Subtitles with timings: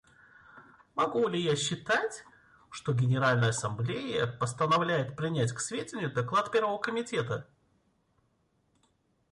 [0.95, 2.23] Могу ли я считать,
[2.71, 7.47] что Генеральная Ассамблея постановляет принять к сведению доклад Первого комитета?